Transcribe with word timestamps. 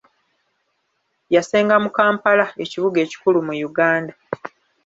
Yassenga 1.33 1.75
mu 1.83 1.89
Kampala, 1.97 2.45
ekibuga 2.63 2.97
ekikulu 3.05 3.37
mu 3.47 3.53
Uganda 3.69 4.13